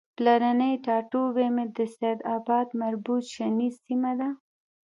پلرنی 0.15 0.73
ټاټوبی 0.85 1.47
مې 1.55 1.65
د 1.77 1.79
سیدآباد 1.95 2.67
مربوط 2.81 3.23
شنیز 3.35 3.73
سیمه 3.85 4.11
ده 4.19 4.29